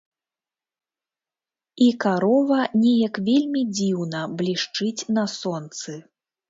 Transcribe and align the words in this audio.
І 1.87 1.91
карова 2.05 2.65
неяк 2.83 3.15
вельмі 3.31 3.61
дзіўна 3.77 4.27
блішчыць 4.43 5.01
на 5.17 5.23
сонцы. 5.41 5.93